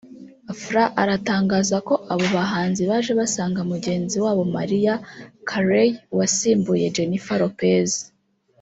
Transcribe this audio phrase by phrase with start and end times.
[0.61, 4.99] fr aratangaza ko abo bahanzi baje basanga mugenzi wabo Mariah
[5.49, 7.89] Carey wasimbuye Jennifer Lopez